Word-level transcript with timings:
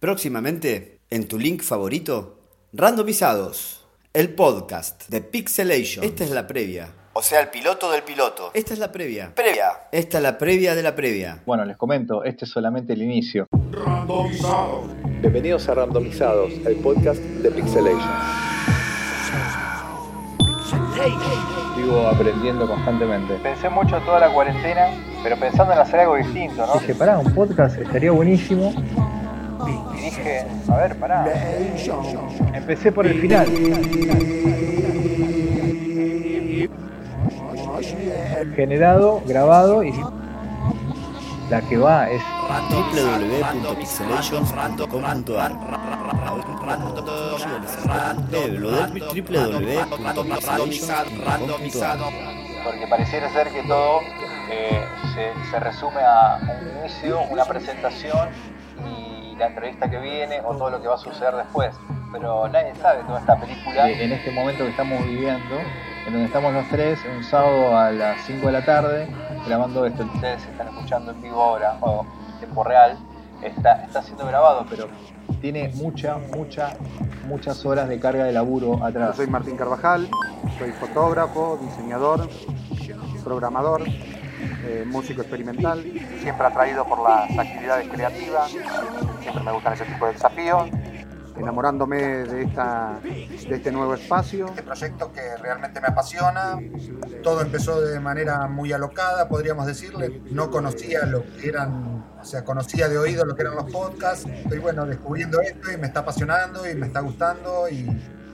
Próximamente, 0.00 1.00
en 1.10 1.26
tu 1.26 1.40
link 1.40 1.60
favorito, 1.60 2.38
Randomizados, 2.72 3.84
el 4.12 4.32
podcast 4.32 5.08
de 5.08 5.22
Pixelation. 5.22 6.04
Esta 6.04 6.22
es 6.22 6.30
la 6.30 6.46
previa. 6.46 6.94
O 7.14 7.20
sea, 7.20 7.40
el 7.40 7.48
piloto 7.48 7.90
del 7.90 8.04
piloto. 8.04 8.52
Esta 8.54 8.74
es 8.74 8.78
la 8.78 8.92
previa. 8.92 9.34
Previa. 9.34 9.88
Esta 9.90 10.18
es 10.18 10.22
la 10.22 10.38
previa 10.38 10.76
de 10.76 10.84
la 10.84 10.94
previa. 10.94 11.42
Bueno, 11.44 11.64
les 11.64 11.76
comento, 11.76 12.22
este 12.22 12.44
es 12.44 12.50
solamente 12.52 12.92
el 12.92 13.02
inicio. 13.02 13.48
Randomizados. 13.72 14.86
Bienvenidos 15.20 15.68
a 15.68 15.74
Randomizados, 15.74 16.52
el 16.64 16.76
podcast 16.76 17.20
de 17.20 17.50
Pixelation. 17.50 18.08
Sigo 21.74 22.06
aprendiendo 22.06 22.68
constantemente. 22.68 23.34
Pensé 23.42 23.68
mucho 23.68 23.98
toda 24.02 24.20
la 24.20 24.32
cuarentena, 24.32 24.90
pero 25.24 25.36
pensando 25.40 25.72
en 25.72 25.80
hacer 25.80 25.98
algo 25.98 26.14
distinto, 26.14 26.64
¿no? 26.64 26.74
Dije, 26.74 26.94
pará, 26.94 27.18
un 27.18 27.34
podcast 27.34 27.78
estaría 27.80 28.12
buenísimo. 28.12 28.72
Y 29.66 29.96
dije, 30.04 30.46
a 30.68 30.76
ver, 30.76 30.94
pará. 30.96 31.24
Empecé 32.54 32.92
por 32.92 33.06
el 33.06 33.18
final. 33.20 33.46
Generado, 38.54 39.22
grabado 39.26 39.82
y 39.84 39.92
la 41.50 41.60
que 41.62 41.76
va 41.78 42.10
es 42.10 42.22
www.pixelation.com.ar 42.70 45.52
porque 52.64 52.86
pareciera 52.86 53.30
ser 53.32 53.48
que 53.48 53.62
todo 53.62 54.00
eh, 54.50 54.84
se, 55.14 55.32
se 55.50 55.60
resume 55.60 56.00
a 56.00 56.38
un 56.60 56.80
inicio, 56.80 57.20
una 57.30 57.44
presentación 57.44 58.28
la 59.38 59.46
entrevista 59.46 59.88
que 59.88 59.98
viene 59.98 60.40
o 60.40 60.54
todo 60.56 60.70
lo 60.70 60.82
que 60.82 60.88
va 60.88 60.94
a 60.94 60.98
suceder 60.98 61.34
después. 61.34 61.74
Pero 62.12 62.48
nadie 62.48 62.74
sabe 62.76 63.02
toda 63.04 63.20
esta 63.20 63.38
película. 63.38 63.90
En 63.90 64.12
este 64.12 64.30
momento 64.30 64.64
que 64.64 64.70
estamos 64.70 65.02
viviendo, 65.04 65.56
en 66.06 66.12
donde 66.12 66.26
estamos 66.26 66.52
los 66.54 66.68
tres, 66.68 66.98
un 67.14 67.22
sábado 67.22 67.76
a 67.76 67.90
las 67.90 68.22
5 68.22 68.46
de 68.46 68.52
la 68.52 68.64
tarde, 68.64 69.08
grabando 69.46 69.84
esto. 69.84 70.04
Ustedes 70.14 70.42
están 70.46 70.68
escuchando 70.68 71.12
en 71.12 71.22
vivo 71.22 71.42
ahora, 71.42 71.76
o 71.80 72.06
en 72.32 72.38
tiempo 72.38 72.64
real, 72.64 72.98
está, 73.42 73.84
está 73.84 74.02
siendo 74.02 74.26
grabado, 74.26 74.64
pero 74.70 74.88
tiene 75.42 75.68
mucha, 75.74 76.16
mucha, 76.34 76.70
muchas 77.26 77.64
horas 77.66 77.88
de 77.88 78.00
carga 78.00 78.24
de 78.24 78.32
laburo 78.32 78.78
Yo 78.78 78.84
atrás. 78.84 79.16
soy 79.16 79.26
Martín 79.26 79.56
Carvajal, 79.56 80.08
soy 80.58 80.72
fotógrafo, 80.72 81.58
diseñador, 81.60 82.28
programador, 83.22 83.82
eh, 83.86 84.84
músico 84.86 85.20
experimental, 85.20 85.82
siempre 86.20 86.46
atraído 86.46 86.84
por 86.86 87.00
las 87.02 87.38
actividades 87.38 87.88
creativas, 87.88 88.54
siempre 89.20 89.42
me 89.42 89.52
gustan 89.52 89.72
ese 89.74 89.84
tipo 89.84 90.06
de 90.06 90.12
desafíos, 90.12 90.68
enamorándome 91.36 91.96
de, 91.96 92.42
esta, 92.42 92.98
de 93.02 93.54
este 93.54 93.70
nuevo 93.70 93.94
espacio. 93.94 94.46
Este 94.46 94.62
proyecto 94.62 95.12
que 95.12 95.36
realmente 95.40 95.80
me 95.80 95.88
apasiona, 95.88 96.58
todo 97.22 97.42
empezó 97.42 97.80
de 97.80 98.00
manera 98.00 98.46
muy 98.48 98.72
alocada, 98.72 99.28
podríamos 99.28 99.66
decirle, 99.66 100.20
no 100.30 100.50
conocía 100.50 101.06
lo 101.06 101.24
que 101.36 101.48
eran, 101.48 102.04
o 102.20 102.24
sea, 102.24 102.44
conocía 102.44 102.88
de 102.88 102.98
oído 102.98 103.24
lo 103.24 103.34
que 103.34 103.42
eran 103.42 103.54
los 103.54 103.70
podcasts, 103.70 104.26
estoy 104.26 104.58
bueno, 104.58 104.84
descubriendo 104.86 105.40
esto 105.40 105.72
y 105.72 105.76
me 105.76 105.86
está 105.86 106.00
apasionando 106.00 106.68
y 106.68 106.74
me 106.74 106.86
está 106.86 107.00
gustando 107.00 107.68
y 107.68 107.86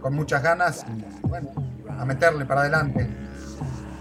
con 0.00 0.14
muchas 0.14 0.42
ganas, 0.42 0.84
bueno, 1.22 1.50
a 1.88 2.04
meterle 2.04 2.44
para 2.44 2.62
adelante. 2.62 3.08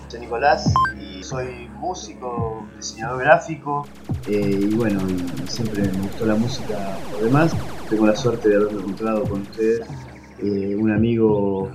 Soy 0.08 0.20
Nicolás 0.20 0.74
y 0.98 1.11
soy 1.24 1.70
músico, 1.80 2.66
diseñador 2.78 3.24
gráfico 3.24 3.86
eh, 4.28 4.68
y 4.72 4.76
bueno, 4.76 5.00
y 5.10 5.48
siempre 5.48 5.84
me 5.84 6.02
gustó 6.04 6.26
la 6.26 6.36
música 6.36 6.98
por 7.12 7.24
demás. 7.24 7.54
Tengo 7.90 8.08
la 8.08 8.16
suerte 8.16 8.50
de 8.50 8.56
haberme 8.56 8.80
encontrado 8.80 9.24
con 9.24 9.42
ustedes, 9.42 9.82
eh, 10.40 10.76
un 10.76 10.92
amigo 10.92 11.70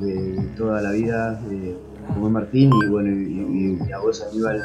de 0.00 0.50
toda 0.56 0.82
la 0.82 0.90
vida, 0.92 1.40
eh, 1.50 1.76
como 2.08 2.26
es 2.26 2.32
Martín, 2.32 2.70
y 2.84 2.88
bueno, 2.88 3.10
y, 3.10 3.78
y 3.88 3.92
a 3.92 3.98
vos 3.98 4.24
Aníbal, 4.30 4.62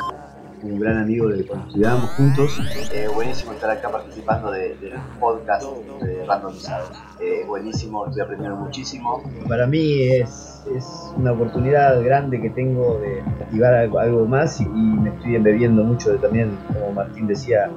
un 0.71 0.79
gran 0.79 0.97
amigo 0.97 1.27
de 1.27 1.45
cuando 1.45 1.67
estudiábamos 1.67 2.09
juntos. 2.11 2.59
Eh, 2.93 3.07
buenísimo 3.13 3.53
estar 3.53 3.69
acá 3.69 3.89
participando 3.89 4.51
de, 4.51 4.75
de 4.75 4.89
los 4.89 4.99
podcasts 5.19 5.67
de 6.01 6.25
randomizados. 6.25 6.91
Eh, 7.19 7.43
buenísimo, 7.47 8.05
estoy 8.05 8.21
aprendiendo 8.21 8.57
muchísimo. 8.57 9.23
Para 9.47 9.65
mí 9.67 10.03
es, 10.11 10.63
es 10.75 10.85
una 11.15 11.31
oportunidad 11.31 12.01
grande 12.03 12.41
que 12.41 12.49
tengo 12.49 12.99
de 12.99 13.21
activar 13.21 13.73
algo, 13.73 13.99
algo 13.99 14.25
más 14.25 14.59
y, 14.59 14.63
y 14.63 14.67
me 14.67 15.09
estoy 15.09 15.35
embebiendo 15.35 15.83
mucho 15.83 16.11
de, 16.11 16.17
también, 16.17 16.57
como 16.73 16.91
Martín 16.91 17.27
decía, 17.27 17.69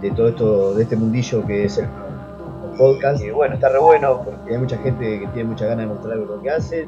de 0.00 0.10
todo 0.10 0.28
esto, 0.28 0.74
de 0.74 0.82
este 0.82 0.96
mundillo 0.96 1.46
que 1.46 1.64
es 1.64 1.78
el, 1.78 1.84
el 1.84 2.76
podcast. 2.78 3.24
Y 3.24 3.30
bueno, 3.30 3.54
está 3.54 3.68
re 3.70 3.78
bueno 3.78 4.22
porque 4.24 4.54
hay 4.54 4.58
mucha 4.58 4.76
gente 4.78 5.20
que 5.20 5.26
tiene 5.28 5.48
muchas 5.48 5.68
ganas 5.68 5.86
de 5.86 5.94
mostrar 5.94 6.14
algo 6.14 6.36
lo 6.36 6.42
que 6.42 6.50
hace. 6.50 6.86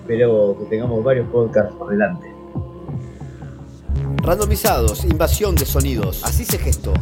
Espero 0.00 0.56
que 0.58 0.64
tengamos 0.64 1.04
varios 1.04 1.28
podcasts 1.28 1.72
por 1.76 1.90
delante. 1.90 2.39
Randomizados, 4.30 5.04
invasión 5.04 5.56
de 5.56 5.66
sonidos. 5.66 6.22
Así 6.22 6.44
se 6.44 6.56
gestó. 6.56 6.94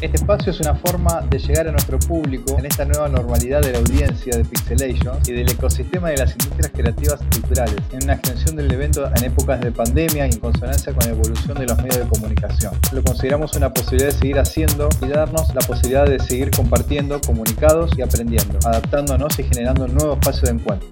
Este 0.00 0.16
espacio 0.16 0.50
es 0.50 0.58
una 0.58 0.74
forma 0.74 1.20
de 1.30 1.38
llegar 1.38 1.68
a 1.68 1.70
nuestro 1.70 1.96
público 1.96 2.58
en 2.58 2.66
esta 2.66 2.84
nueva 2.84 3.08
normalidad 3.08 3.60
de 3.60 3.70
la 3.70 3.78
audiencia 3.78 4.36
de 4.36 4.44
Pixelation 4.44 5.16
y 5.24 5.30
del 5.30 5.48
ecosistema 5.48 6.10
de 6.10 6.16
las 6.16 6.32
industrias 6.32 6.72
creativas 6.74 7.20
y 7.22 7.38
culturales, 7.38 7.76
en 7.92 8.02
una 8.02 8.14
extensión 8.14 8.56
del 8.56 8.72
evento 8.72 9.08
en 9.14 9.22
épocas 9.22 9.60
de 9.60 9.70
pandemia 9.70 10.26
y 10.26 10.32
en 10.32 10.40
consonancia 10.40 10.92
con 10.92 11.06
la 11.06 11.12
evolución 11.12 11.56
de 11.56 11.66
los 11.66 11.76
medios 11.76 11.98
de 11.98 12.06
comunicación. 12.08 12.74
Lo 12.90 13.04
consideramos 13.04 13.54
una 13.54 13.72
posibilidad 13.72 14.10
de 14.10 14.18
seguir 14.18 14.40
haciendo 14.40 14.88
y 15.02 15.06
darnos 15.06 15.54
la 15.54 15.60
posibilidad 15.60 16.04
de 16.04 16.18
seguir 16.18 16.50
compartiendo, 16.50 17.20
comunicados 17.20 17.92
y 17.96 18.02
aprendiendo, 18.02 18.58
adaptándonos 18.66 19.38
y 19.38 19.44
generando 19.44 19.84
un 19.84 19.94
nuevo 19.94 20.14
espacio 20.14 20.46
de 20.46 20.54
encuentro. 20.54 20.88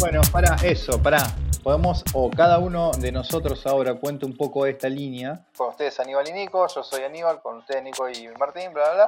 Bueno, 0.00 0.22
para 0.32 0.56
eso, 0.56 1.00
para. 1.00 1.36
Podemos, 1.68 2.02
o 2.14 2.30
cada 2.30 2.58
uno 2.60 2.92
de 2.92 3.12
nosotros 3.12 3.66
ahora 3.66 3.92
cuente 3.92 4.24
un 4.24 4.34
poco 4.34 4.64
esta 4.64 4.88
línea. 4.88 5.44
Con 5.54 5.68
ustedes 5.68 6.00
Aníbal 6.00 6.26
y 6.26 6.32
Nico, 6.32 6.66
yo 6.66 6.82
soy 6.82 7.02
Aníbal, 7.02 7.42
con 7.42 7.58
ustedes 7.58 7.84
Nico 7.84 8.08
y 8.08 8.26
Martín, 8.40 8.72
bla, 8.72 8.84
bla, 8.84 8.94
bla. 8.94 9.06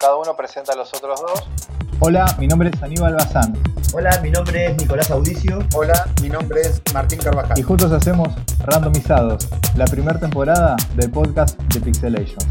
Cada 0.00 0.16
uno 0.16 0.34
presenta 0.34 0.72
a 0.72 0.74
los 0.74 0.92
otros 0.92 1.20
dos. 1.20 1.44
Hola, 2.00 2.26
mi 2.40 2.48
nombre 2.48 2.70
es 2.74 2.82
Aníbal 2.82 3.14
Bazán 3.14 3.56
Hola, 3.94 4.10
mi 4.24 4.32
nombre 4.32 4.66
es 4.66 4.76
Nicolás 4.76 5.08
Audicio. 5.12 5.60
Hola, 5.76 5.94
mi 6.20 6.28
nombre 6.28 6.62
es 6.62 6.82
Martín 6.92 7.20
Carvajal. 7.20 7.56
y 7.56 7.62
juntos 7.62 7.92
hacemos 7.92 8.30
Randomizados, 8.58 9.48
la 9.76 9.84
primera 9.84 10.18
temporada 10.18 10.74
del 10.96 11.12
podcast 11.12 11.56
de 11.60 11.80
Pixelation. 11.80 12.44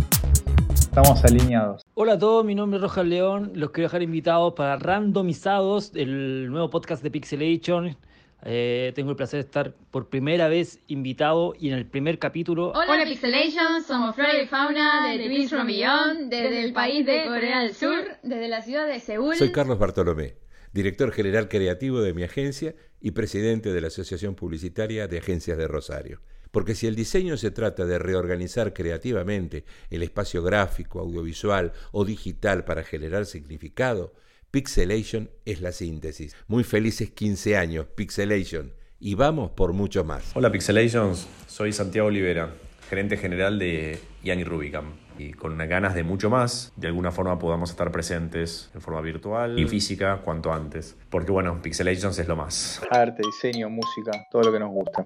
Estamos 0.73 1.21
alineados. 1.25 1.85
Hola 1.95 2.13
a 2.13 2.17
todos, 2.17 2.45
mi 2.45 2.55
nombre 2.55 2.77
es 2.77 2.81
Rojas 2.81 3.05
León. 3.05 3.51
Los 3.55 3.71
quiero 3.71 3.89
dejar 3.89 4.03
invitados 4.03 4.53
para 4.53 4.77
Randomizados, 4.77 5.91
el 5.95 6.49
nuevo 6.49 6.69
podcast 6.69 7.03
de 7.03 7.11
Pixelation. 7.11 7.97
Eh, 8.45 8.91
tengo 8.93 9.11
el 9.11 9.15
placer 9.15 9.37
de 9.37 9.45
estar 9.45 9.73
por 9.89 10.09
primera 10.09 10.49
vez 10.49 10.79
invitado 10.87 11.53
y 11.57 11.69
en 11.69 11.75
el 11.75 11.85
primer 11.85 12.19
capítulo. 12.19 12.71
Hola 12.71 13.05
Pixelation, 13.05 13.83
somos 13.83 14.15
Flora 14.15 14.41
y 14.41 14.47
Fauna 14.47 15.09
de 15.09 15.17
The 15.17 15.29
Beast 15.29 15.49
from 15.49 15.67
Beyond, 15.67 16.29
desde 16.29 16.63
el 16.63 16.73
país 16.73 17.05
de 17.05 17.23
Corea 17.25 17.61
del 17.61 17.73
Sur, 17.73 18.03
desde 18.21 18.47
la 18.49 18.61
ciudad 18.61 18.85
de 18.87 18.99
Seúl. 18.99 19.35
Soy 19.35 19.51
Carlos 19.53 19.79
Bartolomé, 19.79 20.35
director 20.73 21.11
general 21.13 21.47
creativo 21.47 22.01
de 22.01 22.13
mi 22.13 22.23
agencia 22.23 22.75
y 22.99 23.11
presidente 23.11 23.71
de 23.71 23.79
la 23.79 23.87
Asociación 23.87 24.35
Publicitaria 24.35 25.07
de 25.07 25.19
Agencias 25.19 25.57
de 25.57 25.67
Rosario. 25.67 26.19
Porque 26.51 26.75
si 26.75 26.85
el 26.85 26.95
diseño 26.95 27.37
se 27.37 27.49
trata 27.49 27.85
de 27.85 27.97
reorganizar 27.97 28.73
creativamente 28.73 29.63
el 29.89 30.03
espacio 30.03 30.43
gráfico, 30.43 30.99
audiovisual 30.99 31.71
o 31.91 32.03
digital 32.05 32.65
para 32.65 32.83
generar 32.83 33.25
significado, 33.25 34.13
Pixelation 34.53 35.31
es 35.45 35.61
la 35.61 35.71
síntesis. 35.71 36.35
Muy 36.45 36.63
felices 36.63 37.09
15 37.09 37.57
años, 37.57 37.87
Pixelation. 37.87 38.71
Y 38.99 39.15
vamos 39.15 39.49
por 39.49 39.73
mucho 39.73 40.03
más. 40.03 40.29
Hola 40.35 40.51
Pixelations, 40.51 41.27
soy 41.47 41.73
Santiago 41.73 42.09
Olivera, 42.09 42.53
gerente 42.87 43.17
general 43.17 43.57
de 43.57 43.99
Yani 44.23 44.43
Rubicam. 44.43 44.93
Y 45.17 45.33
con 45.33 45.53
unas 45.53 45.67
ganas 45.67 45.95
de 45.95 46.03
mucho 46.03 46.29
más, 46.29 46.71
de 46.75 46.85
alguna 46.85 47.11
forma 47.11 47.39
podamos 47.39 47.71
estar 47.71 47.91
presentes 47.91 48.69
en 48.75 48.81
forma 48.81 49.01
virtual 49.01 49.57
y 49.57 49.67
física 49.67 50.21
cuanto 50.23 50.53
antes. 50.53 50.95
Porque 51.09 51.31
bueno, 51.31 51.59
Pixelations 51.59 52.19
es 52.19 52.27
lo 52.27 52.35
más. 52.35 52.79
Arte, 52.91 53.23
diseño, 53.25 53.71
música, 53.71 54.11
todo 54.29 54.44
lo 54.44 54.51
que 54.51 54.59
nos 54.59 54.69
gusta. 54.69 55.01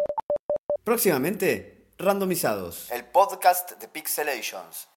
Próximamente, 0.83 1.85
Randomizados, 1.97 2.91
el 2.91 3.05
podcast 3.05 3.79
de 3.79 3.87
Pixelations. 3.87 4.89